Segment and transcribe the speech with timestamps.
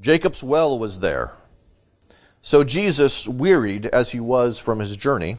[0.00, 1.32] Jacob's well was there.
[2.42, 5.38] So Jesus, wearied as he was from his journey,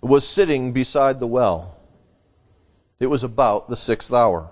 [0.00, 1.76] was sitting beside the well.
[2.98, 4.50] It was about the sixth hour.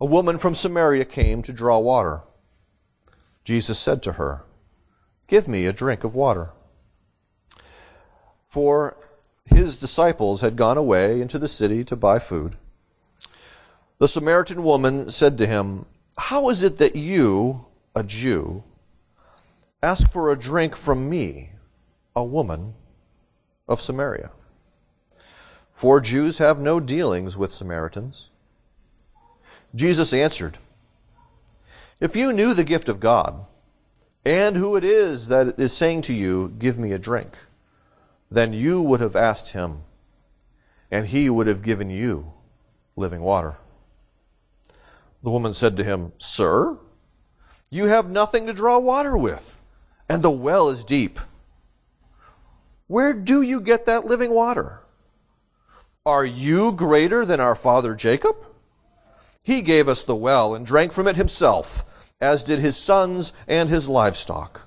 [0.00, 2.22] A woman from Samaria came to draw water.
[3.44, 4.44] Jesus said to her,
[5.28, 6.50] Give me a drink of water.
[8.48, 8.96] For
[9.44, 12.56] his disciples had gone away into the city to buy food.
[13.98, 15.86] The Samaritan woman said to him,
[16.18, 18.62] How is it that you, a Jew,
[19.82, 21.50] ask for a drink from me,
[22.14, 22.74] a woman
[23.66, 24.30] of Samaria?
[25.72, 28.28] For Jews have no dealings with Samaritans.
[29.74, 30.58] Jesus answered,
[31.98, 33.46] If you knew the gift of God,
[34.24, 37.36] and who it is that is saying to you, Give me a drink,
[38.30, 39.82] then you would have asked him,
[40.90, 42.32] and he would have given you
[42.96, 43.56] living water.
[45.22, 46.78] The woman said to him, Sir,
[47.70, 49.60] you have nothing to draw water with,
[50.08, 51.18] and the well is deep.
[52.86, 54.80] Where do you get that living water?
[56.04, 58.36] Are you greater than our father Jacob?
[59.42, 61.84] He gave us the well and drank from it himself,
[62.20, 64.62] as did his sons and his livestock.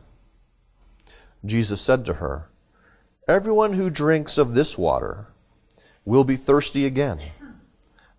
[1.45, 2.49] Jesus said to her,
[3.27, 5.27] Everyone who drinks of this water
[6.05, 7.19] will be thirsty again.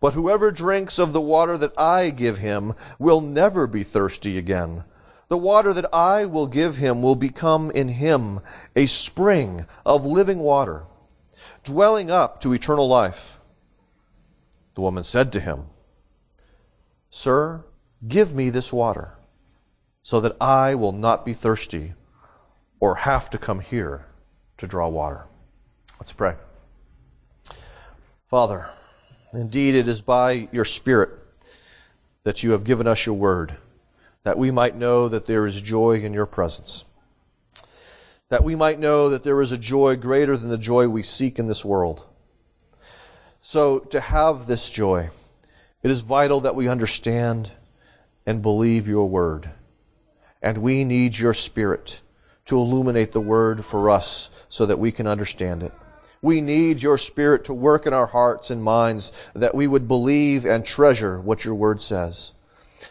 [0.06, 4.84] But whoever drinks of the water that I give him will never be thirsty again.
[5.26, 8.38] The water that I will give him will become in him
[8.76, 10.86] a spring of living water
[11.64, 13.40] dwelling up to eternal life.
[14.76, 15.64] The woman said to him,
[17.10, 17.64] Sir,
[18.06, 19.14] give me this water,
[20.02, 21.94] so that I will not be thirsty
[22.78, 24.06] or have to come here
[24.58, 25.24] to draw water.
[25.98, 26.36] Let's pray.
[28.28, 28.70] Father,
[29.40, 31.10] indeed it is by your Spirit
[32.24, 33.56] that you have given us your word,
[34.24, 36.84] that we might know that there is joy in your presence
[38.28, 41.38] that we might know that there is a joy greater than the joy we seek
[41.38, 42.04] in this world.
[43.40, 45.10] So, to have this joy,
[45.82, 47.52] it is vital that we understand
[48.24, 49.50] and believe your word.
[50.42, 52.00] And we need your spirit
[52.46, 55.72] to illuminate the word for us so that we can understand it.
[56.26, 60.44] We need your spirit to work in our hearts and minds that we would believe
[60.44, 62.32] and treasure what your word says.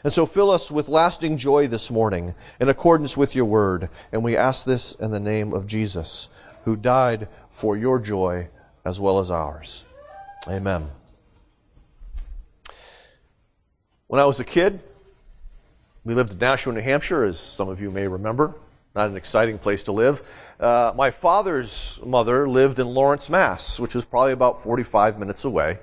[0.06, 3.90] And so fill us with lasting joy this morning in accordance with your word.
[4.13, 6.29] And we ask this in the name of Jesus,
[6.63, 8.47] who died for your joy
[8.85, 9.84] as well as ours.
[10.47, 10.90] Amen.
[14.07, 14.81] When I was a kid,
[16.06, 18.56] we lived in Nashua, New Hampshire, as some of you may remember.
[18.96, 20.56] Not an exciting place to live.
[20.58, 25.80] Uh, my father's mother lived in Lawrence, Mass, which was probably about 45 minutes away.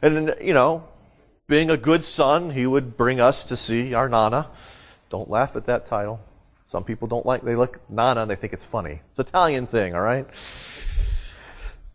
[0.00, 0.86] And, you know,
[1.48, 4.50] being a good son, he would bring us to see our Nana.
[5.10, 6.20] Don't laugh at that title.
[6.68, 9.00] Some people don't like, they look Nana and they think it's funny.
[9.10, 10.26] It's an Italian thing, all right?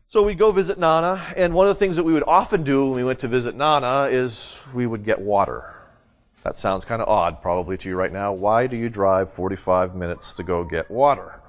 [0.10, 2.88] So we go visit Nana, and one of the things that we would often do
[2.88, 5.79] when we went to visit Nana is we would get water.
[6.44, 8.34] That sounds kind of odd probably to you right now.
[8.34, 11.42] Why do you drive 45 minutes to go get water?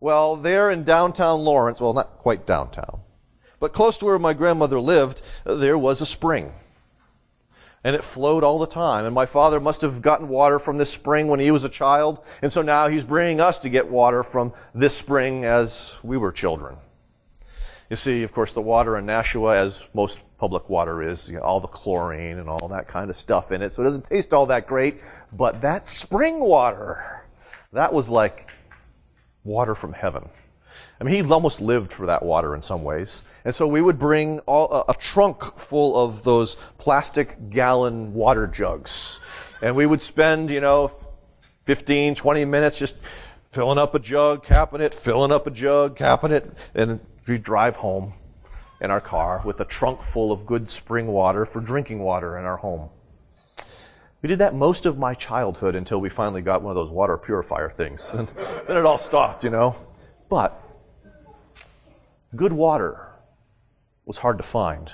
[0.00, 3.00] Well, there in downtown Lawrence, well, not quite downtown,
[3.58, 6.52] but close to where my grandmother lived, there was a spring
[7.82, 9.04] and it flowed all the time.
[9.04, 12.20] And my father must have gotten water from this spring when he was a child,
[12.42, 16.32] and so now he's bringing us to get water from this spring as we were
[16.32, 16.76] children.
[17.90, 21.42] You see, of course, the water in Nashua, as most public water is, you know,
[21.42, 24.32] all the chlorine and all that kind of stuff in it, so it doesn't taste
[24.32, 25.02] all that great.
[25.32, 27.24] But that spring water,
[27.72, 28.48] that was like
[29.42, 30.28] water from heaven.
[31.00, 33.24] I mean, he almost lived for that water in some ways.
[33.44, 38.46] And so we would bring all, a, a trunk full of those plastic gallon water
[38.46, 39.18] jugs.
[39.62, 40.92] And we would spend, you know,
[41.64, 42.96] 15, 20 minutes just
[43.48, 47.76] filling up a jug, capping it, filling up a jug, capping it, and we drive
[47.76, 48.14] home
[48.80, 52.44] in our car with a trunk full of good spring water for drinking water in
[52.44, 52.88] our home.
[54.22, 57.16] We did that most of my childhood until we finally got one of those water
[57.16, 58.14] purifier things.
[58.14, 58.28] And
[58.66, 59.74] then it all stopped, you know.
[60.28, 60.62] But
[62.36, 63.08] good water
[64.04, 64.92] was hard to find.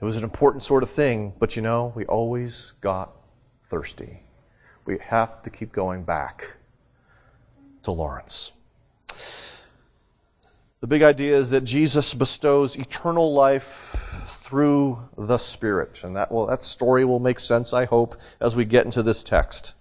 [0.00, 3.12] It was an important sort of thing, but you know, we always got
[3.64, 4.24] thirsty.
[4.84, 6.56] we have to keep going back
[7.84, 8.52] to Lawrence.
[10.82, 16.02] The big idea is that Jesus bestows eternal life through the Spirit.
[16.02, 19.22] And that, will, that story will make sense, I hope, as we get into this
[19.22, 19.74] text.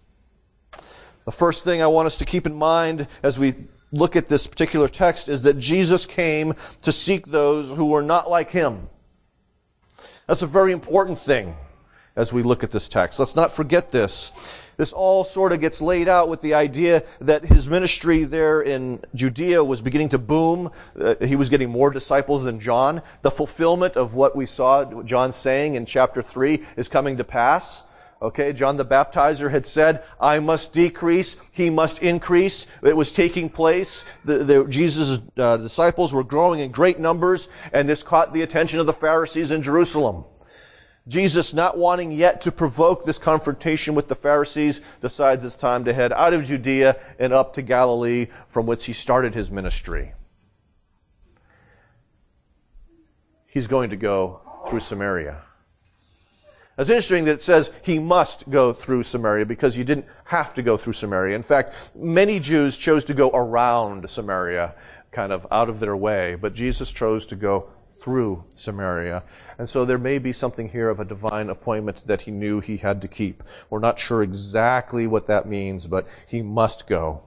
[1.26, 3.56] The first thing I want us to keep in mind as we
[3.92, 6.54] look at this particular text is that Jesus came
[6.84, 8.88] to seek those who were not like him.
[10.28, 11.56] That's a very important thing
[12.22, 13.20] as we look at this text.
[13.20, 14.32] Let's not forget this.
[14.78, 19.04] This all sort of gets laid out with the idea that his ministry there in
[19.16, 20.72] Judea was beginning to boom.
[21.00, 23.02] Uh, he was getting more disciples than John.
[23.24, 27.86] The fulfillment of what we saw John saying in chapter 3 is coming to pass.
[28.22, 32.68] Okay, John the Baptizer had said, I must decrease, he must increase.
[32.84, 34.06] It was taking place.
[34.26, 38.80] The, the, Jesus' uh, disciples were growing in great numbers, and this caught the attention
[38.80, 40.26] of the Pharisees in Jerusalem.
[41.08, 45.94] Jesus, not wanting yet to provoke this confrontation with the Pharisees, decides it's time to
[45.94, 50.14] head out of Judea and up to Galilee, from which he started his ministry.
[53.48, 55.42] He's going to go through Samaria.
[56.78, 60.64] It's interesting that it says he must go through Samaria because you didn't have to
[60.64, 61.36] go through Samaria.
[61.36, 64.76] In fact, many Jews chose to go around Samaria,
[65.12, 67.70] kind of out of their way, but Jesus chose to go
[68.02, 69.24] through Samaria.
[69.58, 72.78] And so there may be something here of a divine appointment that he knew he
[72.78, 73.44] had to keep.
[73.70, 77.24] We're not sure exactly what that means, but he must go.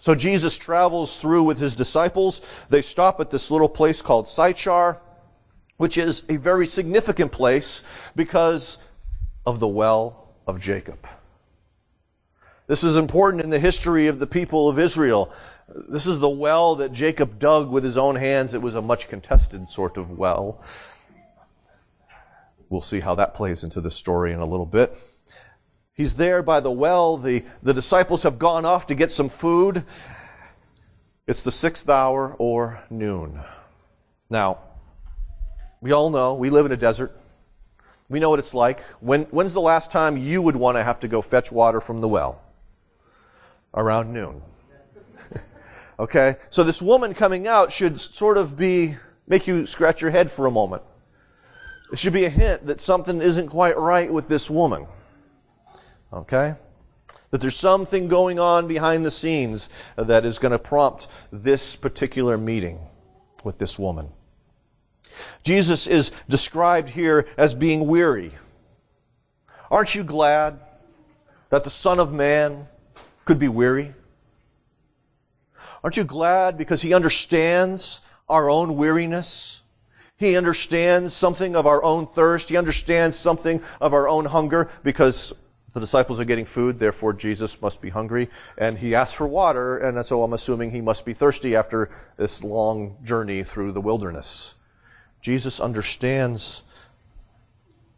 [0.00, 2.42] So Jesus travels through with his disciples.
[2.68, 5.00] They stop at this little place called Sychar,
[5.76, 7.84] which is a very significant place
[8.16, 8.78] because
[9.46, 11.06] of the well of Jacob.
[12.68, 15.32] This is important in the history of the people of Israel.
[15.88, 18.52] This is the well that Jacob dug with his own hands.
[18.52, 20.62] It was a much contested sort of well.
[22.68, 24.94] We'll see how that plays into the story in a little bit.
[25.94, 27.16] He's there by the well.
[27.16, 29.82] The, the disciples have gone off to get some food.
[31.26, 33.40] It's the sixth hour or noon.
[34.28, 34.58] Now,
[35.80, 37.18] we all know we live in a desert.
[38.10, 38.80] We know what it's like.
[39.00, 42.02] When, when's the last time you would want to have to go fetch water from
[42.02, 42.42] the well?
[43.74, 44.42] Around noon.
[46.00, 46.36] Okay?
[46.50, 48.94] So this woman coming out should sort of be,
[49.26, 50.84] make you scratch your head for a moment.
[51.92, 54.86] It should be a hint that something isn't quite right with this woman.
[56.12, 56.54] Okay?
[57.30, 62.38] That there's something going on behind the scenes that is going to prompt this particular
[62.38, 62.78] meeting
[63.42, 64.10] with this woman.
[65.42, 68.32] Jesus is described here as being weary.
[69.70, 70.60] Aren't you glad
[71.50, 72.66] that the Son of Man
[73.28, 73.94] could be weary?
[75.84, 79.62] Aren't you glad because he understands our own weariness?
[80.16, 82.48] He understands something of our own thirst.
[82.48, 85.34] He understands something of our own hunger because
[85.74, 88.30] the disciples are getting food, therefore Jesus must be hungry.
[88.56, 92.42] And he asks for water, and so I'm assuming he must be thirsty after this
[92.42, 94.54] long journey through the wilderness.
[95.20, 96.62] Jesus understands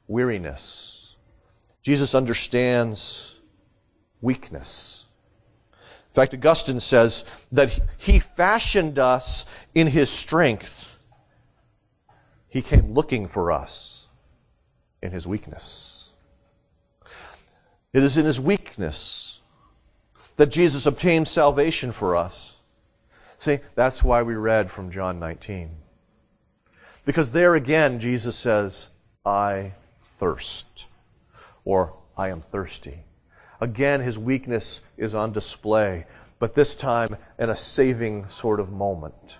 [0.08, 1.14] weariness.
[1.84, 3.38] Jesus understands
[4.20, 5.06] weakness.
[6.10, 9.46] In fact, Augustine says that he fashioned us
[9.76, 10.98] in his strength.
[12.48, 14.08] He came looking for us
[15.00, 16.10] in his weakness.
[17.92, 19.40] It is in his weakness
[20.36, 22.56] that Jesus obtained salvation for us.
[23.38, 25.70] See, that's why we read from John 19.
[27.04, 28.90] Because there again, Jesus says,
[29.24, 29.74] I
[30.12, 30.88] thirst,
[31.64, 33.04] or I am thirsty.
[33.60, 36.06] Again, his weakness is on display,
[36.38, 39.38] but this time in a saving sort of moment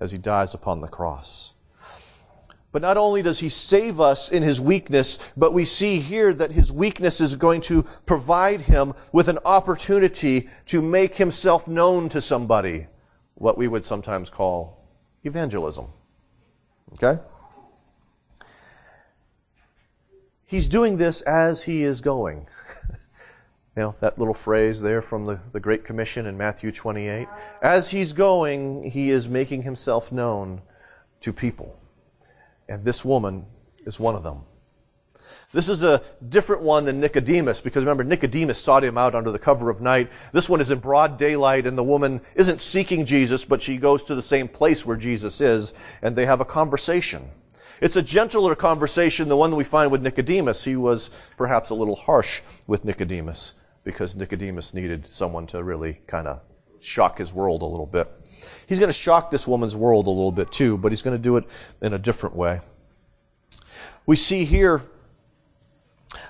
[0.00, 1.54] as he dies upon the cross.
[2.70, 6.52] But not only does he save us in his weakness, but we see here that
[6.52, 12.20] his weakness is going to provide him with an opportunity to make himself known to
[12.20, 12.86] somebody,
[13.36, 14.84] what we would sometimes call
[15.24, 15.86] evangelism.
[16.92, 17.20] Okay?
[20.44, 22.46] He's doing this as he is going.
[23.78, 27.28] You know, that little phrase there from the, the Great Commission in Matthew 28.
[27.62, 30.62] As he's going, he is making himself known
[31.20, 31.78] to people.
[32.68, 33.46] And this woman
[33.86, 34.40] is one of them.
[35.52, 39.38] This is a different one than Nicodemus, because remember, Nicodemus sought him out under the
[39.38, 40.10] cover of night.
[40.32, 44.02] This one is in broad daylight, and the woman isn't seeking Jesus, but she goes
[44.02, 47.30] to the same place where Jesus is, and they have a conversation.
[47.80, 50.64] It's a gentler conversation, than the one that we find with Nicodemus.
[50.64, 53.54] He was perhaps a little harsh with Nicodemus
[53.84, 56.40] because Nicodemus needed someone to really kind of
[56.80, 58.08] shock his world a little bit.
[58.66, 61.22] He's going to shock this woman's world a little bit too, but he's going to
[61.22, 61.44] do it
[61.82, 62.60] in a different way.
[64.06, 64.82] We see here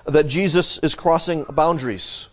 [0.05, 2.29] that Jesus is crossing boundaries.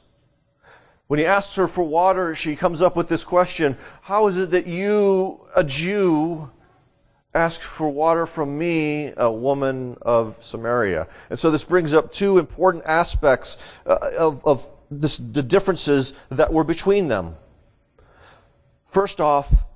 [1.08, 4.50] When he asks her for water, she comes up with this question How is it
[4.50, 6.50] that you, a Jew,
[7.32, 11.06] ask for water from me, a woman of Samaria?
[11.30, 16.52] And so this brings up two important aspects uh, of, of this, the differences that
[16.52, 17.34] were between them.
[18.86, 19.66] First off,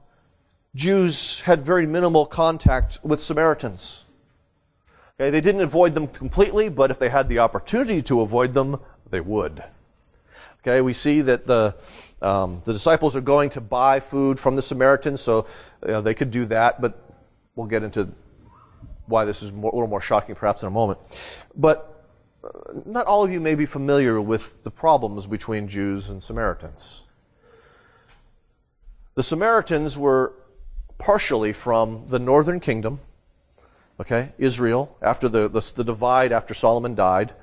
[0.74, 4.04] Jews had very minimal contact with Samaritans.
[5.20, 8.80] Okay, they didn't avoid them completely, but if they had the opportunity to avoid them,
[9.10, 9.62] they would.
[10.60, 11.74] Okay, we see that the
[12.22, 15.46] um, the disciples are going to buy food from the Samaritans, so
[15.82, 16.98] you know, they could do that, but
[17.54, 18.10] we'll get into
[19.06, 20.98] why this is more, a little more shocking perhaps in a moment.
[21.56, 21.99] But
[22.86, 27.04] not all of you may be familiar with the problems between Jews and Samaritans.
[29.14, 30.34] The Samaritans were
[30.98, 33.00] partially from the northern kingdom,
[33.98, 37.34] okay, Israel, after the, the, the divide after Solomon died.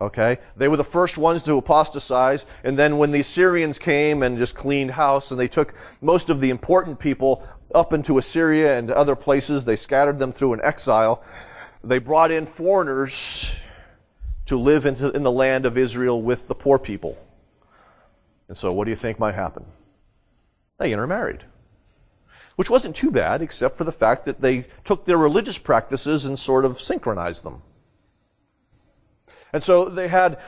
[0.00, 0.38] Okay?
[0.56, 4.56] They were the first ones to apostatize, and then when the Assyrians came and just
[4.56, 9.14] cleaned house and they took most of the important people up into Assyria and other
[9.14, 11.22] places, they scattered them through an exile.
[11.84, 13.58] They brought in foreigners
[14.52, 17.16] to live in the land of Israel with the poor people.
[18.48, 19.64] And so what do you think might happen?
[20.76, 21.44] They intermarried.
[22.56, 26.38] Which wasn't too bad, except for the fact that they took their religious practices and
[26.38, 27.62] sort of synchronized them.
[29.54, 30.38] And so they had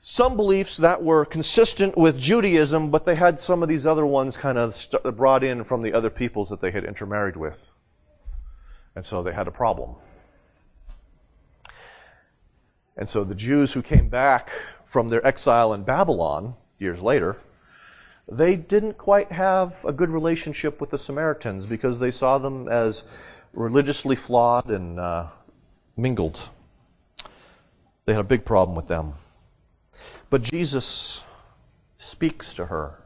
[0.00, 4.36] some beliefs that were consistent with Judaism, but they had some of these other ones
[4.36, 4.76] kind of
[5.16, 7.70] brought in from the other peoples that they had intermarried with.
[8.96, 9.94] And so they had a problem.
[12.96, 14.50] And so the Jews who came back
[14.84, 17.38] from their exile in Babylon years later,
[18.28, 23.04] they didn't quite have a good relationship with the Samaritans because they saw them as
[23.52, 25.26] religiously flawed and uh,
[25.96, 26.48] mingled.
[28.06, 29.14] They had a big problem with them.
[30.30, 31.24] But Jesus
[31.98, 33.00] speaks to her.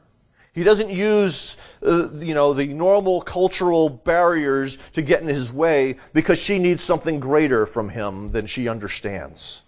[0.53, 5.97] He doesn't use, uh, you know, the normal cultural barriers to get in his way
[6.13, 9.63] because she needs something greater from him than she understands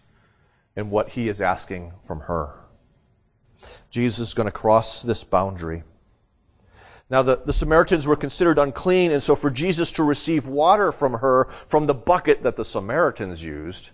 [0.81, 2.59] in what he is asking from her.
[3.91, 5.85] Jesus is going to cross this boundary.
[7.11, 11.15] Now, the, the Samaritans were considered unclean, and so for Jesus to receive water from
[11.15, 13.91] her from the bucket that the Samaritans used,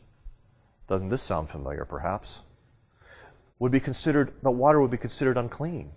[0.86, 2.42] doesn't this sound familiar, perhaps?
[3.58, 5.92] Would be considered, the water would be considered unclean.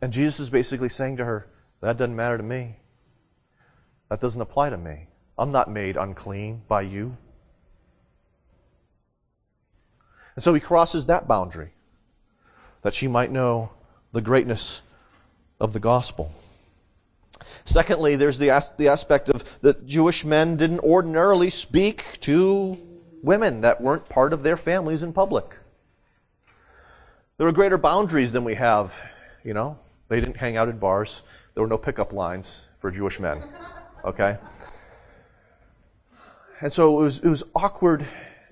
[0.00, 1.48] And Jesus is basically saying to her,
[1.80, 2.76] That doesn't matter to me.
[4.10, 5.08] That doesn't apply to me.
[5.38, 7.16] I'm not made unclean by you.
[10.36, 11.70] And so he crosses that boundary
[12.82, 13.70] that she might know
[14.12, 14.82] the greatness
[15.58, 16.32] of the gospel.
[17.64, 22.78] Secondly, there's the, as- the aspect of that Jewish men didn't ordinarily speak to
[23.22, 25.56] women that weren't part of their families in public.
[27.38, 28.94] There were greater boundaries than we have,
[29.42, 29.78] you know.
[30.08, 31.22] They didn't hang out at bars.
[31.54, 33.42] There were no pickup lines for Jewish men.
[34.04, 34.38] Okay?
[36.60, 38.06] And so it was, it was awkward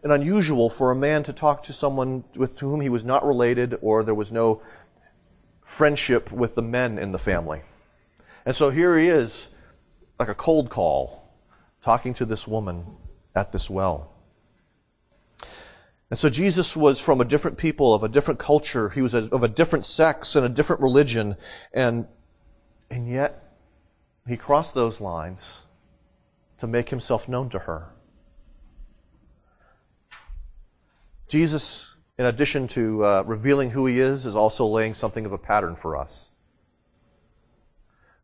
[0.04, 3.24] and unusual for a man to talk to someone with to whom he was not
[3.24, 4.62] related or there was no
[5.64, 7.62] friendship with the men in the family.
[8.44, 9.48] And so here he is,
[10.20, 11.32] like a cold call,
[11.82, 12.98] talking to this woman
[13.34, 14.12] at this well.
[16.10, 18.90] And so Jesus was from a different people, of a different culture.
[18.90, 21.36] He was of a different sex and a different religion.
[21.72, 22.06] And,
[22.90, 23.56] and yet,
[24.28, 25.64] he crossed those lines
[26.58, 27.93] to make himself known to her.
[31.28, 35.38] Jesus, in addition to uh, revealing who he is, is also laying something of a
[35.38, 36.30] pattern for us.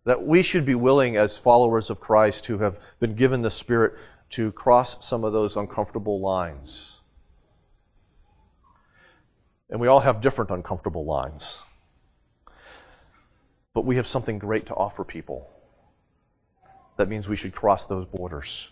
[0.05, 3.95] That we should be willing, as followers of Christ who have been given the Spirit,
[4.31, 7.01] to cross some of those uncomfortable lines.
[9.69, 11.61] And we all have different uncomfortable lines.
[13.73, 15.49] But we have something great to offer people.
[16.97, 18.71] That means we should cross those borders.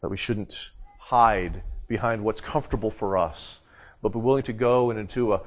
[0.00, 3.60] That we shouldn't hide behind what's comfortable for us,
[4.02, 5.42] but be willing to go into a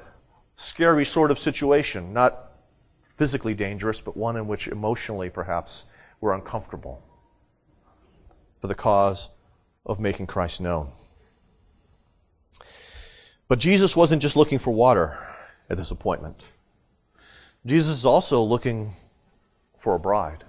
[0.56, 2.52] scary sort of situation, not
[3.06, 5.86] physically dangerous, but one in which emotionally perhaps
[6.20, 7.04] we're uncomfortable
[8.60, 9.30] for the cause
[9.86, 10.92] of making Christ known.
[13.48, 15.18] But Jesus wasn't just looking for water
[15.70, 16.52] at this appointment.
[17.66, 18.96] Jesus is also looking
[19.78, 20.44] for a bride.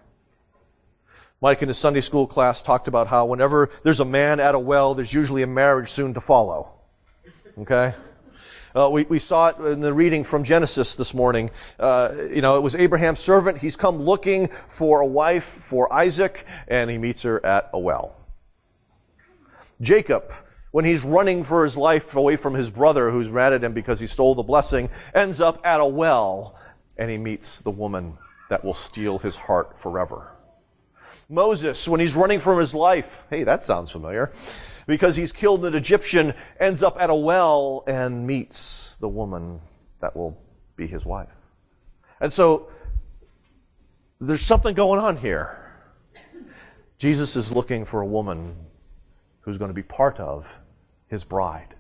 [1.43, 4.59] Mike in his Sunday school class talked about how whenever there's a man at a
[4.59, 6.71] well, there's usually a marriage soon to follow.
[7.59, 7.95] Okay?
[8.77, 11.51] Uh, we, we saw it in the reading from Genesis this morning.
[11.81, 13.59] Uh, you know, it was Abraham's servant.
[13.59, 18.17] He's come looking for a wife for Isaac, and he meets her at a well.
[19.81, 20.33] Jacob
[20.71, 24.01] when he's running for his life away from his brother who's mad at him because
[24.01, 26.57] he stole the blessing, ends up at a well
[26.97, 28.17] and he meets the woman
[28.49, 30.32] that will steal his heart forever.
[31.29, 34.31] Moses, when he's running from his life, hey, that sounds familiar,
[34.87, 39.61] because he's killed an Egyptian, ends up at a well and meets the woman
[40.01, 40.37] that will
[40.77, 41.35] be his wife.
[42.21, 42.69] And so,
[44.21, 45.59] there's something going on here.
[46.99, 48.55] Jesus is looking for a woman
[49.41, 50.61] who's going to be part of
[51.09, 51.75] his bride.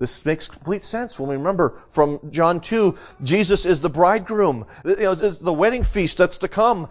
[0.00, 4.66] This makes complete sense when we remember from John 2, Jesus is the bridegroom.
[4.84, 6.88] You know, the wedding feast that's to come.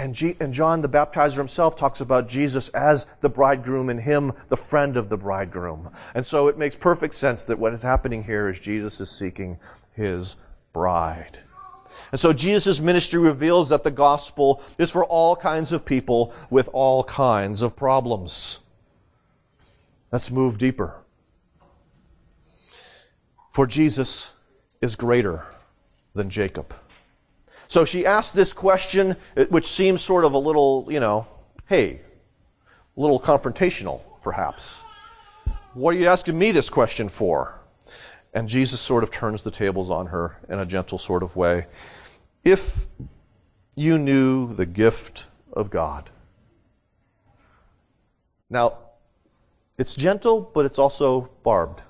[0.00, 4.32] And, G- and John the baptizer himself talks about Jesus as the bridegroom and him
[4.48, 5.90] the friend of the bridegroom.
[6.14, 9.58] And so it makes perfect sense that what is happening here is Jesus is seeking
[9.92, 10.36] his
[10.72, 11.40] bride.
[12.12, 16.70] And so Jesus' ministry reveals that the gospel is for all kinds of people with
[16.72, 18.60] all kinds of problems.
[20.10, 20.94] Let's move deeper.
[23.50, 24.32] For Jesus
[24.80, 25.44] is greater
[26.14, 26.74] than Jacob.
[27.70, 31.28] So she asked this question, uh, which seems sort of a little, you know,
[31.66, 32.00] hey,
[32.96, 34.82] a little confrontational, perhaps.
[35.74, 37.60] What are you asking me this question for?
[38.34, 41.68] And Jesus sort of turns the tables on her in a gentle sort of way.
[42.42, 42.86] If
[43.76, 46.10] you knew the gift of God.
[48.50, 48.78] Now,
[49.78, 51.82] it's gentle, but it's also barbed.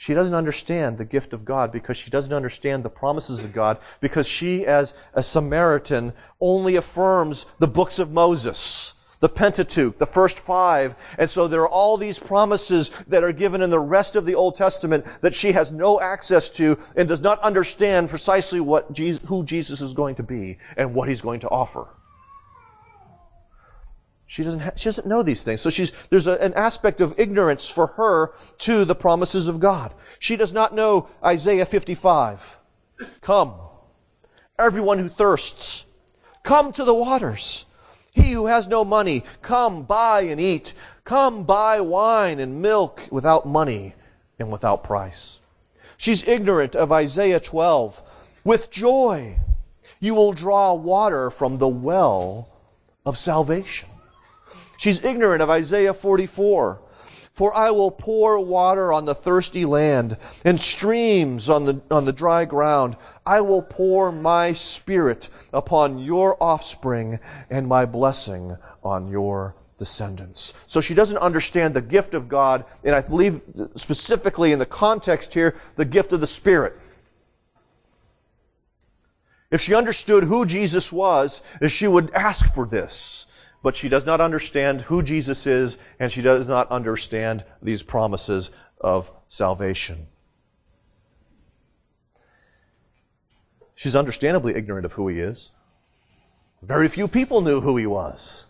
[0.00, 3.80] She doesn't understand the gift of God because she doesn't understand the promises of God
[4.00, 10.38] because she, as a Samaritan, only affirms the books of Moses, the Pentateuch, the first
[10.38, 10.94] five.
[11.18, 14.36] And so there are all these promises that are given in the rest of the
[14.36, 19.20] Old Testament that she has no access to and does not understand precisely what Jesus,
[19.26, 21.88] who Jesus is going to be and what he's going to offer.
[24.28, 25.62] She doesn't, ha- she doesn't know these things.
[25.62, 29.94] So she's, there's a, an aspect of ignorance for her to the promises of God.
[30.18, 32.58] She does not know Isaiah 55.
[33.22, 33.54] Come,
[34.58, 35.86] everyone who thirsts,
[36.42, 37.64] come to the waters.
[38.12, 40.74] He who has no money, come buy and eat.
[41.04, 43.94] Come buy wine and milk without money
[44.38, 45.40] and without price.
[45.96, 48.02] She's ignorant of Isaiah 12.
[48.44, 49.38] With joy,
[50.00, 52.50] you will draw water from the well
[53.06, 53.87] of salvation.
[54.78, 56.80] She's ignorant of Isaiah 44.
[57.32, 62.12] For I will pour water on the thirsty land and streams on the, on the
[62.12, 62.96] dry ground.
[63.26, 70.54] I will pour my spirit upon your offspring and my blessing on your descendants.
[70.66, 73.42] So she doesn't understand the gift of God, and I believe
[73.76, 76.76] specifically in the context here, the gift of the Spirit.
[79.50, 83.27] If she understood who Jesus was, she would ask for this
[83.62, 88.50] but she does not understand who Jesus is, and she does not understand these promises
[88.80, 90.06] of salvation.
[93.74, 95.52] She's understandably ignorant of who he is.
[96.62, 98.46] Very few people knew who he was.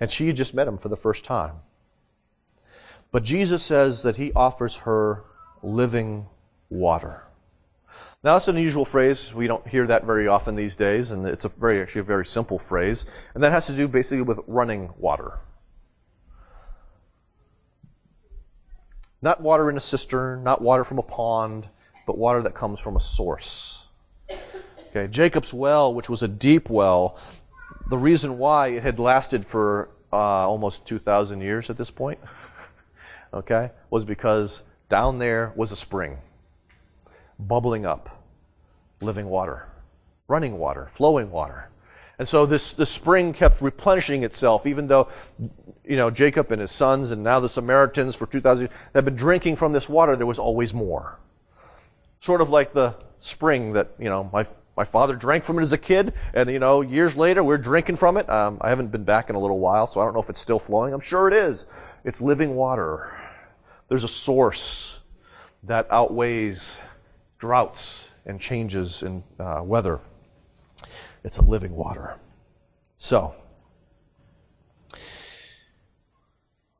[0.00, 1.56] And she had just met him for the first time.
[3.12, 5.24] But Jesus says that he offers her
[5.62, 6.26] living
[6.68, 7.23] water.
[8.24, 9.34] Now that's an unusual phrase.
[9.34, 12.24] We don't hear that very often these days, and it's a very actually a very
[12.24, 15.40] simple phrase, and that has to do basically with running water.
[19.20, 21.68] Not water in a cistern, not water from a pond,
[22.06, 23.88] but water that comes from a source.
[24.88, 27.18] Okay, Jacob's well, which was a deep well,
[27.90, 32.18] the reason why it had lasted for uh, almost 2,000 years at this point,
[33.34, 36.16] okay, was because down there was a spring
[37.38, 38.24] bubbling up,
[39.00, 39.68] living water,
[40.28, 41.70] running water, flowing water.
[42.18, 45.08] And so this, this spring kept replenishing itself, even though,
[45.84, 49.16] you know, Jacob and his sons and now the Samaritans for 2,000 years had been
[49.16, 51.18] drinking from this water, there was always more.
[52.20, 55.72] Sort of like the spring that, you know, my, my father drank from it as
[55.72, 58.30] a kid, and, you know, years later we're drinking from it.
[58.30, 60.40] Um, I haven't been back in a little while, so I don't know if it's
[60.40, 60.94] still flowing.
[60.94, 61.66] I'm sure it is.
[62.04, 63.12] It's living water.
[63.88, 65.00] There's a source
[65.64, 66.80] that outweighs
[67.38, 70.00] droughts and changes in uh, weather.
[71.24, 72.18] It's a living water.
[72.96, 73.34] So,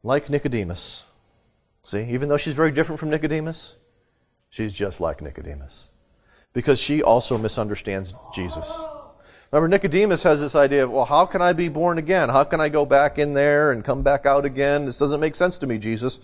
[0.03, 1.05] like Nicodemus,
[1.85, 3.77] see, even though she's very different from Nicodemus,
[4.51, 5.89] she's just like Nicodemus.
[6.53, 8.81] Because she also misunderstands Jesus.
[9.51, 12.29] Remember, Nicodemus has this idea of, well, how can I be born again?
[12.29, 14.85] How can I go back in there and come back out again?
[14.85, 16.21] This doesn't make sense to me, Jesus.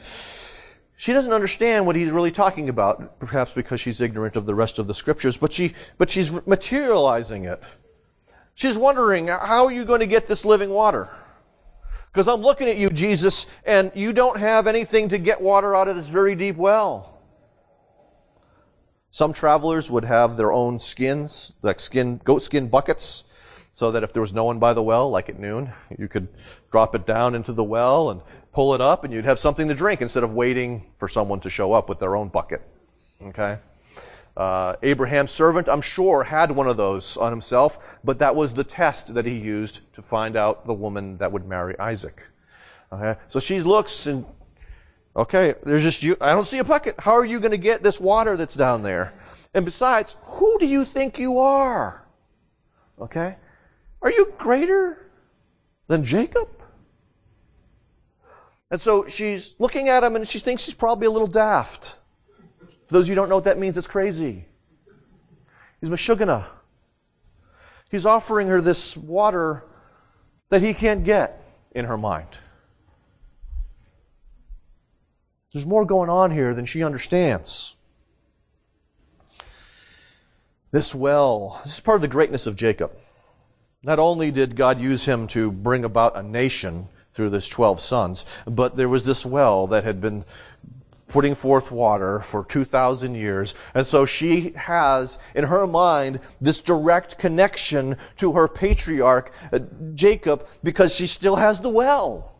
[1.00, 4.78] She doesn't understand what he's really talking about, perhaps because she's ignorant of the rest
[4.78, 7.58] of the scriptures, but she, but she's materializing it.
[8.52, 11.08] She's wondering, how are you going to get this living water?
[12.12, 15.88] Because I'm looking at you, Jesus, and you don't have anything to get water out
[15.88, 17.22] of this very deep well.
[19.10, 23.24] Some travelers would have their own skins, like skin, goat skin buckets,
[23.81, 26.29] so that if there was no one by the well, like at noon, you could
[26.71, 28.21] drop it down into the well and
[28.53, 31.49] pull it up and you'd have something to drink instead of waiting for someone to
[31.49, 32.61] show up with their own bucket.
[33.23, 33.59] Okay?
[34.37, 38.64] Uh, Abraham's servant, I'm sure, had one of those on himself, but that was the
[38.64, 42.21] test that he used to find out the woman that would marry Isaac.
[42.93, 43.19] Okay?
[43.29, 44.27] So she looks and
[45.16, 46.16] Okay, there's just you.
[46.21, 46.95] I don't see a bucket.
[47.01, 49.12] How are you going to get this water that's down there?
[49.55, 52.07] And besides, who do you think you are?
[53.01, 53.37] Okay?
[54.02, 55.10] Are you greater
[55.86, 56.48] than Jacob?
[58.70, 61.96] And so she's looking at him and she thinks he's probably a little daft.
[62.86, 64.46] For those of you who don't know what that means, it's crazy.
[65.80, 66.46] He's Meshuggah.
[67.90, 69.64] He's offering her this water
[70.50, 72.28] that he can't get in her mind.
[75.52, 77.76] There's more going on here than she understands.
[80.70, 82.92] This well, this is part of the greatness of Jacob.
[83.83, 88.27] Not only did God use him to bring about a nation through his 12 sons,
[88.47, 90.25] but there was this well that had been
[91.09, 93.55] putting forth water for 2,000 years.
[93.75, 99.61] And so she has, in her mind, this direct connection to her patriarch, uh,
[99.95, 102.33] Jacob, because she still has the well.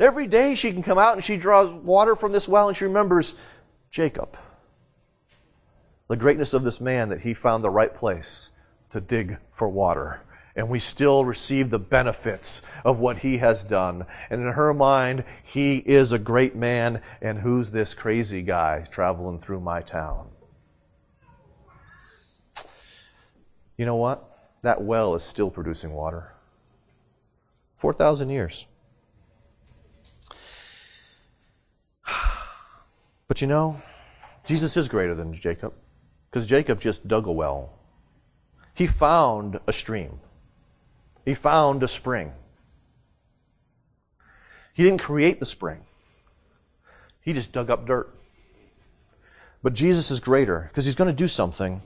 [0.00, 2.84] Every day she can come out and she draws water from this well and she
[2.84, 3.34] remembers
[3.90, 4.36] Jacob.
[6.08, 8.50] The greatness of this man that he found the right place
[8.96, 10.22] to dig for water.
[10.56, 14.06] And we still receive the benefits of what he has done.
[14.30, 17.02] And in her mind, he is a great man.
[17.20, 20.30] And who's this crazy guy traveling through my town?
[23.76, 24.54] You know what?
[24.62, 26.32] That well is still producing water.
[27.74, 28.66] 4,000 years.
[33.28, 33.82] But you know,
[34.46, 35.74] Jesus is greater than Jacob
[36.30, 37.75] because Jacob just dug a well.
[38.76, 40.20] He found a stream.
[41.24, 42.32] He found a spring.
[44.74, 45.80] He didn't create the spring.
[47.22, 48.14] He just dug up dirt.
[49.62, 51.80] But Jesus is greater because he's going to do something.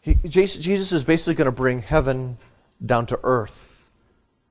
[0.00, 2.38] He, Jesus is basically going to bring heaven
[2.84, 3.86] down to earth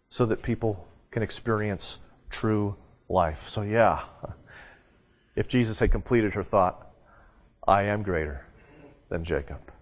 [0.09, 1.97] so that people can experience
[2.29, 2.77] true
[3.09, 3.49] life.
[3.49, 4.03] So, yeah,
[5.35, 6.91] if Jesus had completed her thought,
[7.67, 8.45] I am greater
[9.09, 9.72] than Jacob.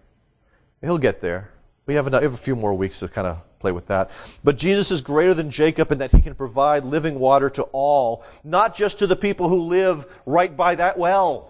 [0.82, 1.50] He'll get there.
[1.86, 4.10] We have, have a few more weeks to kind of play with that.
[4.44, 8.24] But Jesus is greater than Jacob in that he can provide living water to all,
[8.44, 11.48] not just to the people who live right by that well.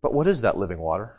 [0.00, 1.16] But what is that living water?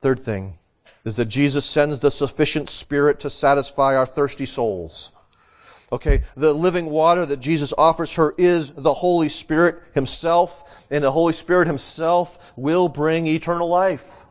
[0.00, 0.58] Third thing
[1.04, 5.12] is that Jesus sends the sufficient Spirit to satisfy our thirsty souls.
[5.92, 11.12] Okay, the living water that Jesus offers her is the Holy Spirit Himself, and the
[11.12, 14.24] Holy Spirit Himself will bring eternal life.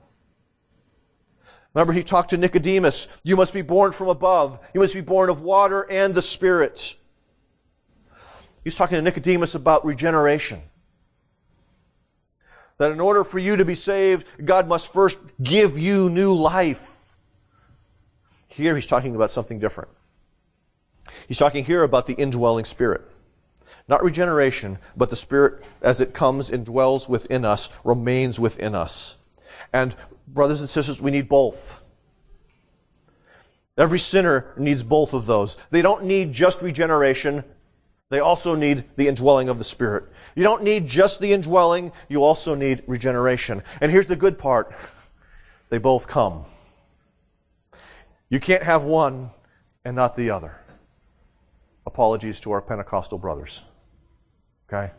[1.75, 4.59] Remember, He talked to Nicodemus, you must be born from above.
[4.73, 6.95] You must be born of water and the Spirit.
[8.63, 10.63] He's talking to Nicodemus about regeneration.
[12.79, 17.15] That in order for you to be saved, God must first give you new life.
[18.47, 19.91] Here he's talking about something different.
[21.27, 23.01] He's talking here about the indwelling spirit.
[23.87, 29.17] Not regeneration, but the spirit as it comes and dwells within us, remains within us.
[29.73, 29.95] And
[30.27, 31.81] brothers and sisters, we need both.
[33.77, 35.57] Every sinner needs both of those.
[35.71, 37.43] They don't need just regeneration.
[38.09, 40.05] They also need the indwelling of the Spirit.
[40.35, 43.63] You don't need just the indwelling, you also need regeneration.
[43.79, 44.73] And here's the good part.
[45.69, 46.45] They both come.
[48.29, 49.31] You can't have one
[49.83, 50.60] and not the other.
[51.85, 53.63] Apologies to our Pentecostal brothers.
[54.67, 54.91] Okay?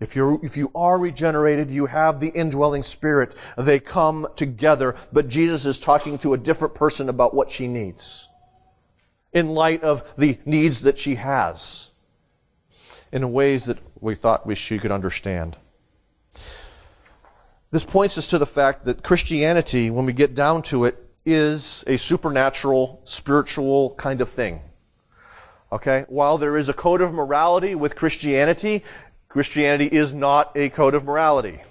[0.00, 3.36] If, you if you are regenerated, you have the indwelling spirit.
[3.56, 8.28] They come together, but Jesus is talking to a different person about what she needs
[9.32, 11.90] in light of the needs that she has
[13.12, 15.56] in ways that we thought we, she could understand.
[17.70, 21.84] This points us to the fact that Christianity, when we get down to it, is
[21.86, 24.60] a supernatural, spiritual kind of thing.
[25.72, 26.04] Okay?
[26.08, 28.84] While there is a code of morality with Christianity,
[29.28, 31.62] Christianity is not a code of morality.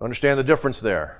[0.00, 1.18] Understand the difference there.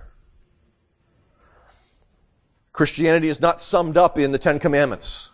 [2.73, 5.31] Christianity is not summed up in the Ten Commandments.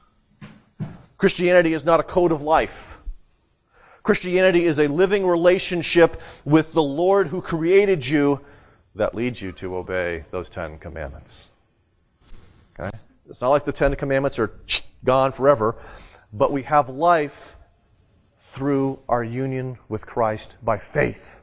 [1.17, 2.99] Christianity is not a code of life.
[4.03, 8.41] Christianity is a living relationship with the Lord who created you
[8.97, 11.49] that leads you to obey those Ten Commandments.
[12.79, 12.91] Okay?
[13.29, 14.53] It's not like the Ten Commandments are
[15.05, 15.77] gone forever,
[16.33, 17.57] but we have life
[18.37, 21.41] through our union with Christ by faith.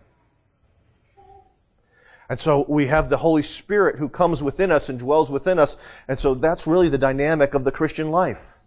[2.28, 5.78] And so we have the Holy Spirit who comes within us and dwells within us.
[6.08, 8.60] And so that's really the dynamic of the Christian life.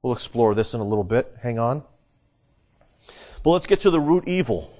[0.00, 1.34] We'll explore this in a little bit.
[1.42, 1.82] Hang on.
[3.42, 4.72] But let's get to the root evil.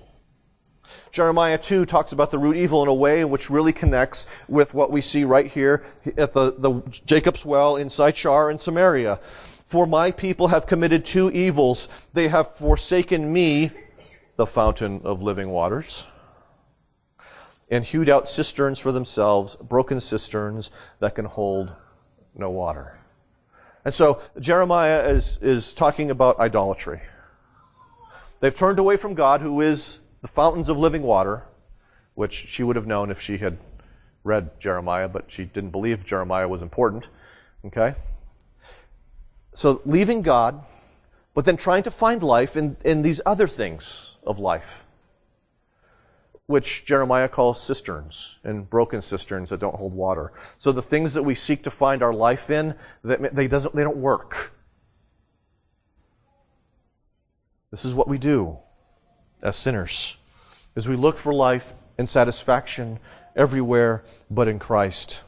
[1.11, 4.91] Jeremiah 2 talks about the root evil in a way which really connects with what
[4.91, 5.85] we see right here
[6.17, 9.21] at the, the Jacob's well in Sychar in Samaria.
[9.65, 11.89] For my people have committed two evils.
[12.15, 13.71] They have forsaken me,
[14.37, 16.07] the fountain of living waters,
[17.71, 21.75] and hewed out cisterns for themselves, broken cisterns that can hold
[22.35, 22.99] no water.
[23.85, 27.01] And so Jeremiah is, is talking about idolatry.
[28.41, 31.45] They've turned away from God, who is the fountains of living water,
[32.15, 33.59] which she would have known if she had
[34.25, 37.09] read Jeremiah, but she didn't believe Jeremiah was important.
[37.65, 37.95] Okay?
[39.53, 40.65] So leaving God,
[41.35, 44.85] but then trying to find life in, in these other things of life,
[46.47, 50.33] which Jeremiah calls cisterns and broken cisterns that don't hold water.
[50.57, 53.99] So the things that we seek to find our life in, they, doesn't, they don't
[53.99, 54.53] work.
[57.71, 58.59] This is what we do
[59.43, 60.17] as sinners,
[60.77, 62.99] as we look for life and satisfaction
[63.37, 65.25] everywhere but in Christ.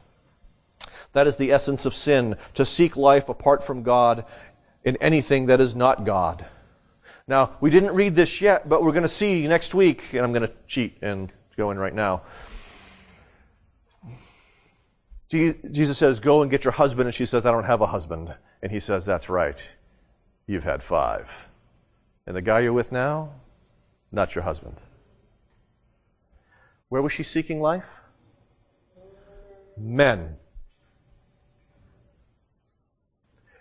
[1.13, 4.25] That is the essence of sin, to seek life apart from God
[4.83, 6.45] in anything that is not God.
[7.27, 10.33] Now, we didn't read this yet, but we're going to see next week, and I'm
[10.33, 12.23] going to cheat and go in right now.
[15.29, 18.33] Jesus says, Go and get your husband, and she says, I don't have a husband.
[18.61, 19.73] And he says, That's right.
[20.45, 21.47] You've had five.
[22.27, 23.31] And the guy you're with now,
[24.11, 24.75] not your husband.
[26.89, 28.01] Where was she seeking life?
[29.77, 30.37] Men.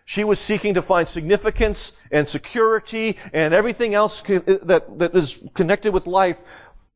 [0.05, 5.45] She was seeking to find significance and security and everything else uh, that, that is
[5.55, 6.43] connected with life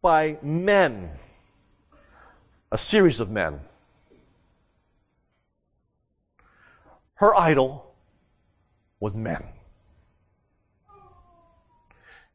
[0.03, 1.11] by men.
[2.73, 3.61] A series of men.
[7.15, 7.95] Her idol
[8.99, 9.54] was men.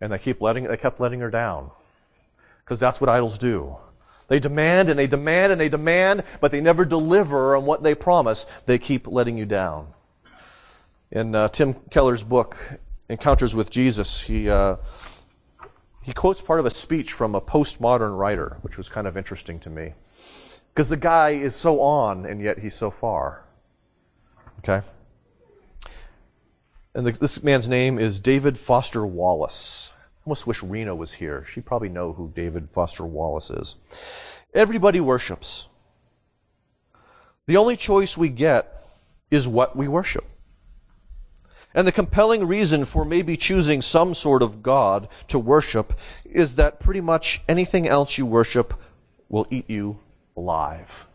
[0.01, 1.71] And they keep letting, they kept letting her down.
[2.63, 3.77] Because that's what idols do.
[4.27, 7.95] They demand and they demand and they demand, but they never deliver on what they
[7.95, 8.45] promise.
[8.67, 9.87] They keep letting you down.
[11.11, 14.75] In uh, Tim Keller's book, Encounters with Jesus, he, uh,
[16.03, 19.59] he quotes part of a speech from a postmodern writer, which was kind of interesting
[19.61, 19.93] to me.
[20.71, 23.43] Because the guy is so on, and yet he's so far.
[24.59, 24.85] Okay?
[26.95, 29.91] And the, this man's name is David Foster Wallace.
[29.95, 31.45] I almost wish Rena was here.
[31.45, 33.75] She'd probably know who David Foster Wallace is.
[34.53, 35.69] Everybody worships.
[37.45, 38.87] The only choice we get
[39.31, 40.25] is what we worship.
[41.73, 45.93] And the compelling reason for maybe choosing some sort of God to worship
[46.25, 48.73] is that pretty much anything else you worship
[49.29, 49.99] will eat you
[50.35, 51.05] alive.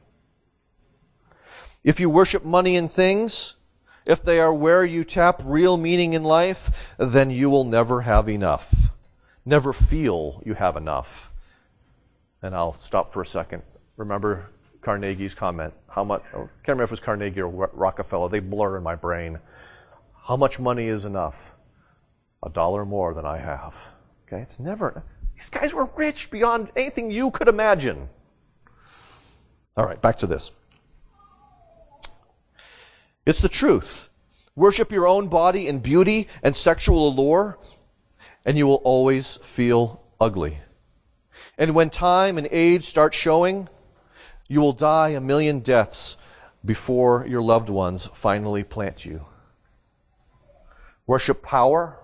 [1.83, 3.57] If you worship money and things,
[4.07, 8.29] if they are where you tap real meaning in life, then you will never have
[8.29, 8.91] enough.
[9.45, 11.33] Never feel you have enough.
[12.43, 13.63] And I'll stop for a second.
[13.97, 14.51] Remember
[14.83, 15.73] Carnegie's comment.
[15.89, 18.29] How much, I can't remember if it was Carnegie or Rockefeller.
[18.29, 19.39] They blur in my brain.
[20.27, 21.53] How much money is enough?
[22.43, 23.75] A dollar more than I have.
[24.27, 28.09] Okay, it's never, these guys were rich beyond anything you could imagine.
[29.77, 30.53] All right, back to this.
[33.27, 34.09] It's the truth.
[34.55, 37.59] Worship your own body in beauty and sexual allure,
[38.45, 40.59] and you will always feel ugly.
[41.57, 43.69] And when time and age start showing,
[44.47, 46.19] you will die a million deaths
[46.65, 49.27] before your loved ones finally plant you.
[51.07, 51.99] Worship power,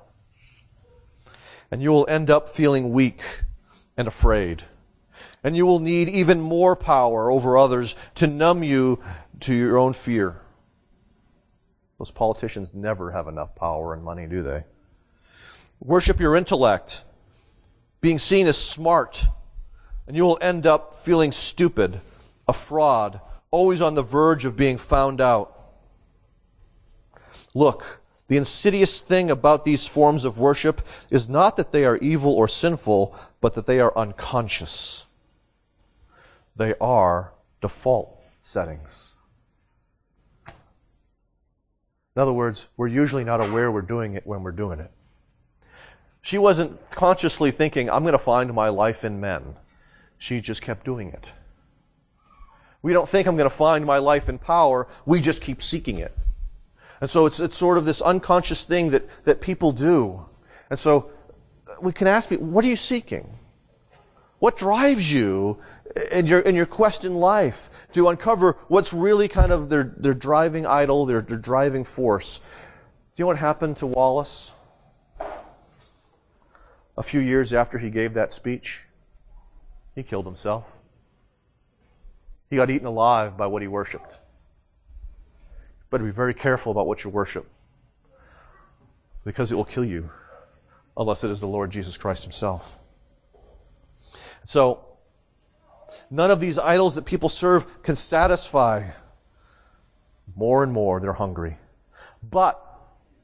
[1.70, 3.22] and you will end up feeling weak
[3.96, 4.64] and afraid.
[5.44, 9.02] And you will need even more power over others to numb you
[9.40, 10.40] to your own fear.
[12.00, 14.64] Those politicians never have enough power and money, do they?
[15.80, 17.04] Worship your intellect,
[18.00, 19.26] being seen as smart,
[20.06, 22.00] and you will end up feeling stupid,
[22.48, 25.54] a fraud, always on the verge of being found out.
[27.52, 32.32] Look, the insidious thing about these forms of worship is not that they are evil
[32.32, 35.04] or sinful, but that they are unconscious.
[36.56, 39.09] They are default settings.
[42.16, 44.90] In other words, we're usually not aware we're doing it when we're doing it.
[46.22, 49.56] She wasn't consciously thinking, I'm going to find my life in men.
[50.18, 51.32] She just kept doing it.
[52.82, 54.88] We don't think I'm going to find my life in power.
[55.06, 56.16] We just keep seeking it.
[57.00, 60.26] And so it's, it's sort of this unconscious thing that, that people do.
[60.68, 61.10] And so
[61.66, 63.34] uh, we can ask people, what are you seeking?
[64.38, 65.58] What drives you
[66.12, 70.14] in your, in your quest in life to uncover what's really kind of their, their
[70.14, 72.38] driving idol, their, their driving force?
[72.38, 72.44] Do
[73.16, 74.53] you know what happened to Wallace?
[76.96, 78.83] A few years after he gave that speech,
[79.94, 80.64] he killed himself.
[82.50, 84.14] He got eaten alive by what he worshiped.
[85.88, 87.46] But be very careful about what you worship
[89.24, 90.11] because it will kill you
[90.96, 92.79] unless it is the Lord Jesus Christ Himself.
[94.44, 94.85] So,
[96.10, 98.90] none of these idols that people serve can satisfy.
[100.36, 101.56] More and more, they're hungry.
[102.22, 102.62] But,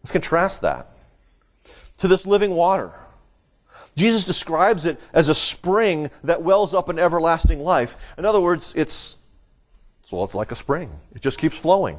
[0.03, 0.89] let's contrast that
[1.99, 2.93] to this living water.
[3.97, 7.97] Jesus describes it as a spring that wells up in everlasting life.
[8.19, 9.17] In other words, it's,
[10.11, 10.91] well, it's like a spring.
[11.15, 11.99] It just keeps flowing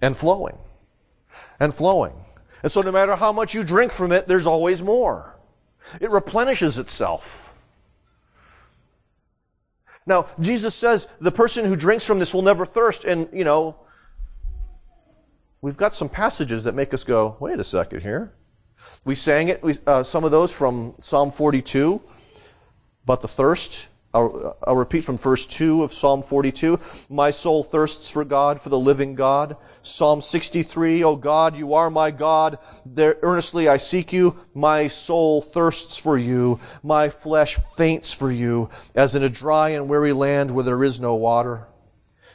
[0.00, 0.56] and flowing
[1.60, 2.14] and flowing.
[2.62, 5.36] And so no matter how much you drink from it, there's always more.
[6.00, 7.51] It replenishes itself.
[10.06, 13.04] Now, Jesus says the person who drinks from this will never thirst.
[13.04, 13.76] And, you know,
[15.60, 18.32] we've got some passages that make us go, wait a second here.
[19.04, 22.00] We sang it, we, uh, some of those from Psalm 42,
[23.04, 23.88] but the thirst.
[24.14, 26.78] I'll, I'll, repeat from verse 2 of Psalm 42.
[27.08, 29.56] My soul thirsts for God, for the living God.
[29.80, 32.58] Psalm 63, O God, you are my God.
[32.84, 34.38] There earnestly I seek you.
[34.54, 36.60] My soul thirsts for you.
[36.82, 41.00] My flesh faints for you, as in a dry and weary land where there is
[41.00, 41.68] no water.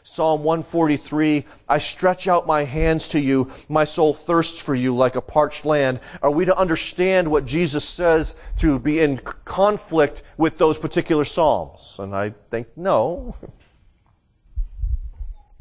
[0.10, 3.52] Psalm 143, I stretch out my hands to you.
[3.68, 6.00] My soul thirsts for you like a parched land.
[6.22, 11.98] Are we to understand what Jesus says to be in conflict with those particular Psalms?
[12.00, 13.36] And I think no.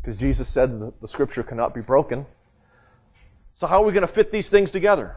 [0.01, 2.25] Because Jesus said the, the scripture cannot be broken.
[3.55, 5.17] So how are we going to fit these things together?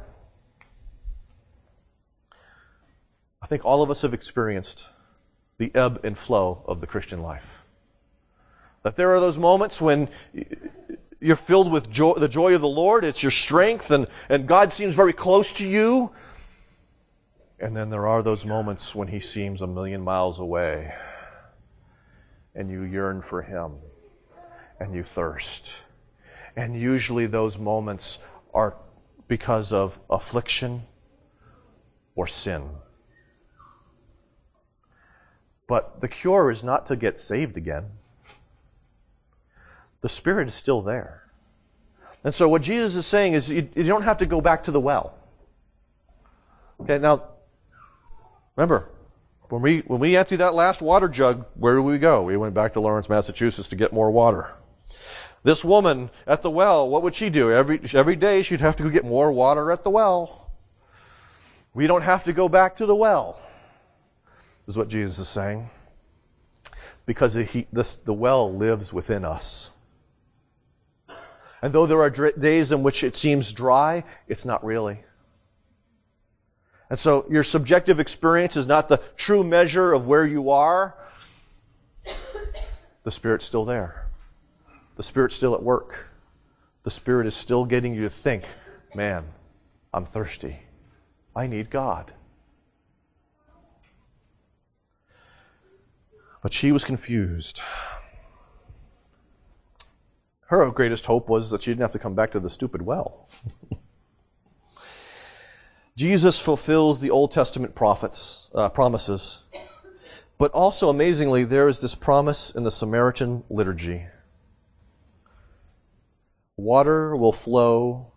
[3.44, 4.90] I think all of us have experienced
[5.60, 7.59] the ebb and flow of the Christian life.
[8.84, 10.10] That there are those moments when
[11.20, 14.72] you're filled with joy, the joy of the Lord, it's your strength, and, and God
[14.72, 16.12] seems very close to you.
[17.60, 20.94] And then there are those moments when He seems a million miles away,
[22.56, 23.74] and you yearn for Him,
[24.80, 25.84] and you thirst.
[26.56, 28.20] And usually those moments
[28.54, 28.78] are
[29.28, 30.84] because of affliction
[32.16, 32.70] or sin.
[35.68, 37.92] But the cure is not to get saved again
[40.02, 41.24] the Spirit is still there.
[42.24, 44.72] And so what Jesus is saying is you, you don't have to go back to
[44.72, 45.18] the well.
[46.82, 47.24] Okay, now,
[48.56, 48.90] remember,
[49.50, 52.24] when we, when we emptied that last water jug, where did we go?
[52.24, 54.52] We went back to Lawrence, Massachusetts to get more water.
[55.44, 57.52] This woman at the well, what would she do?
[57.52, 60.52] Every, every day she'd have to go get more water at the well.
[61.74, 63.40] We don't have to go back to the well,
[64.68, 65.70] is what Jesus is saying.
[67.06, 69.72] Because he, this, the well lives within us.
[71.62, 75.04] And though there are days in which it seems dry, it's not really.
[76.90, 80.96] And so your subjective experience is not the true measure of where you are.
[83.04, 84.08] The Spirit's still there.
[84.96, 86.10] The Spirit's still at work.
[86.84, 88.44] The Spirit is still getting you to think,
[88.96, 89.26] man,
[89.94, 90.60] I'm thirsty.
[91.36, 92.14] I need God.
[96.42, 97.62] But she was confused
[100.50, 103.30] her greatest hope was that she didn't have to come back to the stupid well.
[105.96, 109.44] Jesus fulfills the Old Testament prophets uh, promises,
[110.40, 114.08] but also amazingly, there is this promise in the Samaritan liturgy:
[116.58, 118.12] water will flow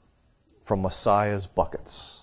[0.62, 2.22] from Messiah's buckets.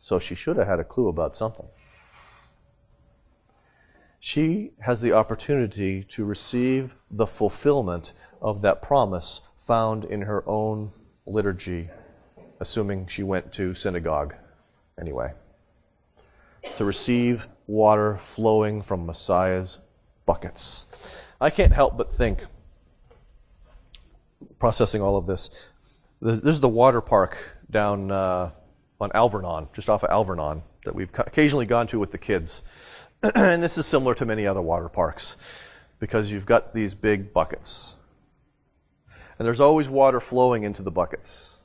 [0.00, 1.66] So she should have had a clue about something
[4.24, 10.92] she has the opportunity to receive the fulfillment of that promise found in her own
[11.26, 11.90] liturgy,
[12.60, 14.36] assuming she went to synagogue
[14.98, 15.32] anyway.
[16.76, 19.80] To receive water flowing from Messiah's
[20.24, 20.86] buckets.
[21.40, 22.44] I can't help but think,
[24.60, 25.50] processing all of this,
[26.20, 28.52] this is the water park down uh,
[29.00, 32.62] on Alvernon, just off of Alvernon, that we've occasionally gone to with the kids.
[33.36, 35.36] and this is similar to many other water parks
[36.00, 37.96] because you've got these big buckets.
[39.38, 41.60] And there's always water flowing into the buckets.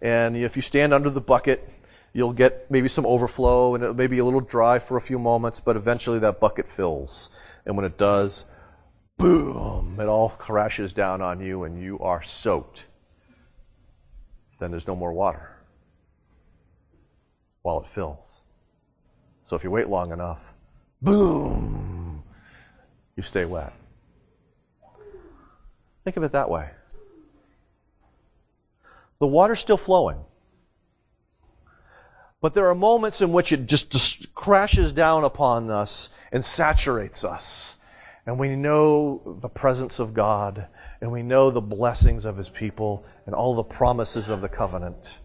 [0.00, 1.68] And if you stand under the bucket,
[2.12, 5.18] you'll get maybe some overflow and it may be a little dry for a few
[5.18, 7.30] moments, but eventually that bucket fills.
[7.66, 8.46] And when it does,
[9.16, 12.86] boom, it all crashes down on you and you are soaked.
[14.60, 15.56] Then there's no more water
[17.62, 18.42] while it fills.
[19.42, 20.54] So if you wait long enough,
[21.02, 22.22] boom,
[23.16, 23.72] you stay wet.
[26.04, 26.70] Think of it that way.
[29.18, 30.18] The water's still flowing.
[32.40, 37.24] But there are moments in which it just, just crashes down upon us and saturates
[37.24, 37.78] us.
[38.26, 40.68] And we know the presence of God,
[41.00, 45.20] and we know the blessings of His people, and all the promises of the covenant.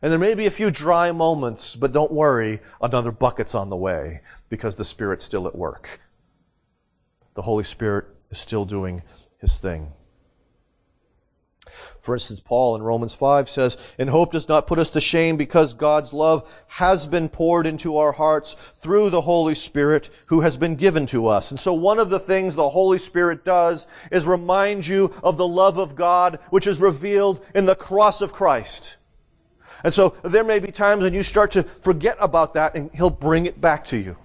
[0.00, 3.76] And there may be a few dry moments, but don't worry, another bucket's on the
[3.76, 6.00] way because the Spirit's still at work.
[7.34, 9.02] The Holy Spirit is still doing
[9.38, 9.92] His thing.
[12.00, 15.36] For instance, Paul in Romans 5 says, And hope does not put us to shame
[15.36, 20.56] because God's love has been poured into our hearts through the Holy Spirit who has
[20.56, 21.50] been given to us.
[21.50, 25.48] And so one of the things the Holy Spirit does is remind you of the
[25.48, 28.97] love of God which is revealed in the cross of Christ.
[29.84, 33.10] And so there may be times when you start to forget about that and He'll
[33.10, 34.16] bring it back to you.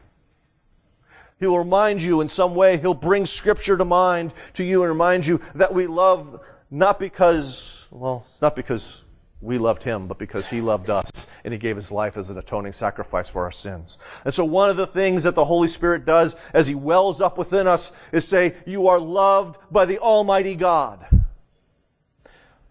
[1.39, 5.25] He'll remind you in some way, He'll bring Scripture to mind to you and remind
[5.25, 6.39] you that we love
[6.71, 9.03] not because, well, it's not because
[9.41, 12.37] we loved Him, but because He loved us and He gave His life as an
[12.37, 13.97] atoning sacrifice for our sins.
[14.23, 17.37] And so one of the things that the Holy Spirit does as He wells up
[17.37, 21.05] within us is say, you are loved by the Almighty God.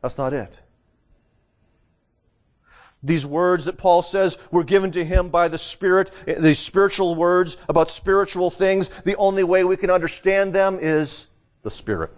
[0.00, 0.61] That's not it.
[3.02, 7.56] These words that Paul says were given to him by the Spirit, these spiritual words
[7.68, 11.28] about spiritual things, the only way we can understand them is
[11.62, 12.12] the Spirit.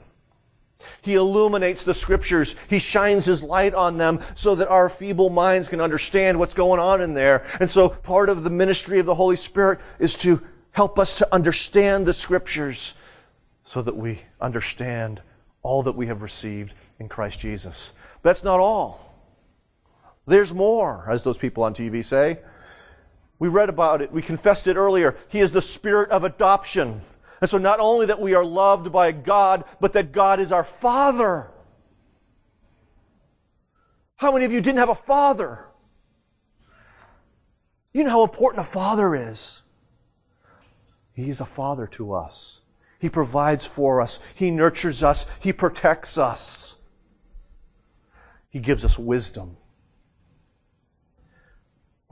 [1.01, 2.57] He illuminates the scriptures.
[2.69, 6.81] He shines his light on them so that our feeble minds can understand what's going
[6.81, 7.47] on in there.
[7.61, 11.35] And so part of the ministry of the Holy Spirit is to help us to
[11.35, 12.95] understand the scriptures
[13.65, 15.23] so that we understand
[15.63, 17.95] all that we have received in Christ Jesus.
[18.23, 19.14] But that's not all.
[20.27, 22.39] There's more, as those people on TV say.
[23.39, 24.13] We read about it.
[24.13, 25.17] We confessed it earlier.
[25.29, 27.01] He is the spirit of adoption.
[27.41, 30.65] And so not only that we are loved by God, but that God is our
[30.65, 31.51] Father.
[34.17, 35.67] How many of you didn't have a father?
[37.93, 39.63] You know how important a father is.
[41.13, 42.63] He is a father to us.
[42.99, 44.21] He provides for us.
[44.35, 45.27] He nurtures us.
[45.41, 46.79] He protects us.
[48.49, 49.57] He gives us wisdom.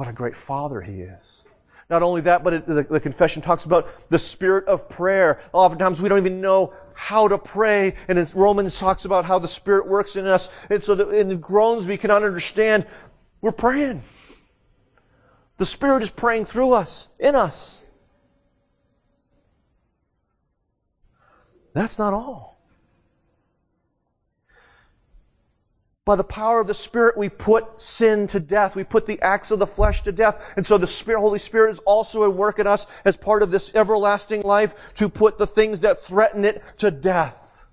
[0.02, 1.44] What a great father he is.
[1.88, 5.38] Not only that, but it, the, the, confession talks about the spirit of prayer.
[5.52, 7.94] Oftentimes we don't even know how to pray.
[8.08, 10.50] And as Romans talks about how the spirit works in us.
[10.70, 12.84] And so in the groans we cannot understand,
[13.40, 14.02] we're praying.
[15.58, 17.80] The spirit is praying through us, in us.
[21.74, 22.51] That's not all.
[26.04, 28.74] By the power of the Spirit, we put sin to death.
[28.74, 30.52] We put the acts of the flesh to death.
[30.56, 33.52] And so the Spirit, Holy Spirit is also at work in us as part of
[33.52, 37.66] this everlasting life to put the things that threaten it to death.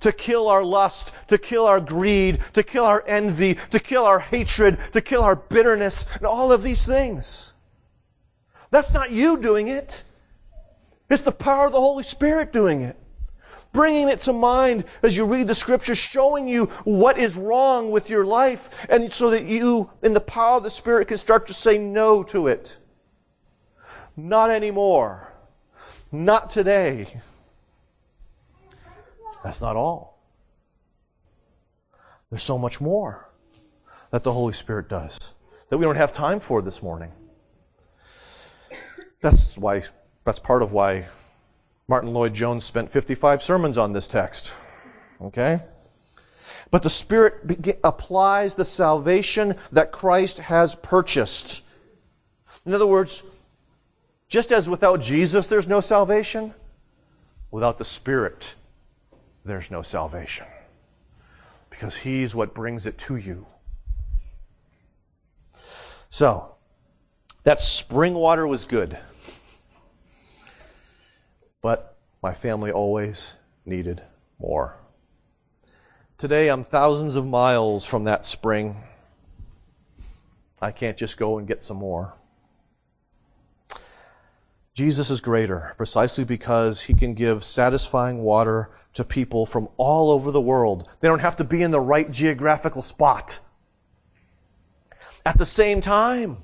[0.00, 4.18] To kill our lust, to kill our greed, to kill our envy, to kill our
[4.18, 7.54] hatred, to kill our bitterness, and all of these things.
[8.70, 10.04] That's not you doing it.
[11.08, 12.96] It's the power of the Holy Spirit doing it
[13.72, 18.10] bringing it to mind as you read the scripture, showing you what is wrong with
[18.10, 21.54] your life, and so that you, in the power of the Spirit, can start to
[21.54, 22.78] say no to it.
[24.16, 25.32] Not anymore.
[26.10, 27.20] Not today.
[29.42, 30.20] That's not all.
[32.30, 33.28] There's so much more
[34.10, 35.34] that the Holy Spirit does
[35.68, 37.12] that we don't have time for this morning.
[39.22, 39.84] That's why,
[40.24, 41.06] that's part of why
[41.92, 44.54] Martyn Lloyd-Jones spent 55 sermons on this text.
[45.20, 45.60] Okay?
[46.70, 51.62] But the Spirit be- applies the salvation that Christ has purchased.
[52.64, 53.22] In other words,
[54.30, 56.54] just as without Jesus there's no salvation,
[57.50, 58.54] without the Spirit
[59.44, 60.46] there's no salvation.
[61.68, 63.44] Because He's what brings it to you.
[66.08, 66.54] So,
[67.44, 68.96] that spring water was good
[71.62, 73.34] but my family always
[73.64, 74.02] needed
[74.38, 74.76] more.
[76.18, 78.82] Today I'm thousands of miles from that spring.
[80.60, 82.14] I can't just go and get some more.
[84.74, 90.30] Jesus is greater precisely because he can give satisfying water to people from all over
[90.30, 90.88] the world.
[91.00, 93.40] They don't have to be in the right geographical spot.
[95.24, 96.38] At the same time,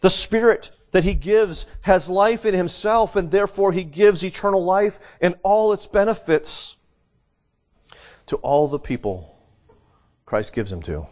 [0.00, 4.98] the Spirit that he gives has life in himself, and therefore he gives eternal life
[5.20, 6.78] and all its benefits
[8.24, 9.36] to all the people
[10.24, 11.06] Christ gives him to.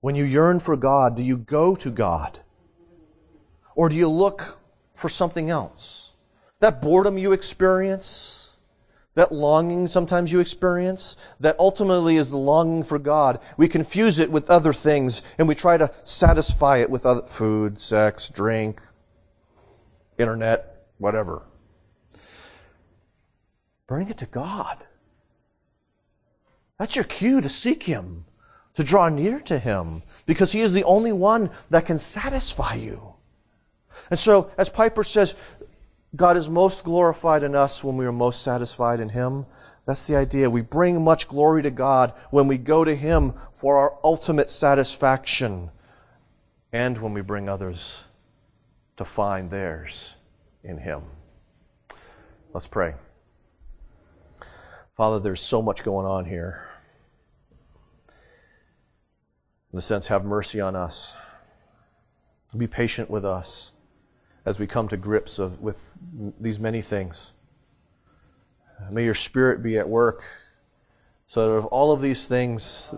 [0.00, 2.40] When you yearn for God, do you go to God?
[3.76, 4.58] Or do you look
[4.92, 6.14] for something else?
[6.58, 8.43] That boredom you experience,
[9.14, 13.38] that longing sometimes you experience, that ultimately is the longing for God.
[13.56, 17.80] We confuse it with other things and we try to satisfy it with other food,
[17.80, 18.80] sex, drink,
[20.18, 21.42] internet, whatever.
[23.86, 24.84] Bring it to God.
[26.78, 28.24] That's your cue to seek Him,
[28.74, 33.14] to draw near to Him, because He is the only one that can satisfy you.
[34.10, 35.36] And so, as Piper says,
[36.14, 39.46] God is most glorified in us when we are most satisfied in Him.
[39.86, 40.48] That's the idea.
[40.48, 45.70] We bring much glory to God when we go to Him for our ultimate satisfaction
[46.72, 48.04] and when we bring others
[48.96, 50.16] to find theirs
[50.62, 51.02] in Him.
[52.52, 52.94] Let's pray.
[54.96, 56.68] Father, there's so much going on here.
[59.72, 61.16] In a sense, have mercy on us.
[62.56, 63.72] Be patient with us
[64.44, 65.96] as we come to grips of, with
[66.38, 67.32] these many things.
[68.90, 70.24] May your Spirit be at work
[71.26, 72.94] so that of all of these things,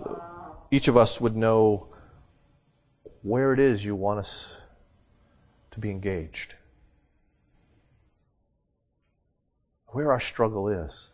[0.71, 1.89] each of us would know
[3.23, 4.61] where it is you want us
[5.71, 6.55] to be engaged,
[9.89, 11.11] where our struggle is,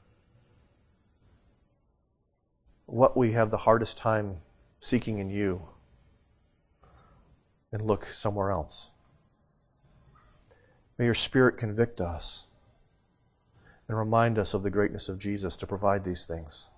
[2.86, 4.36] what we have the hardest time
[4.80, 5.68] seeking in you,
[7.72, 8.91] and look somewhere else.
[10.98, 12.46] May your Spirit convict us
[13.88, 16.68] and remind us of the greatness of Jesus to provide these things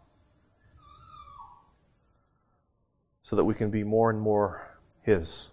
[3.23, 5.51] so that we can be more and more His,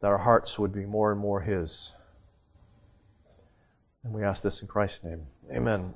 [0.00, 1.94] that our hearts would be more and more His.
[4.02, 5.26] And we ask this in Christ's name.
[5.50, 5.94] Amen.